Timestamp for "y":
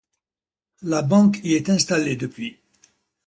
1.43-1.53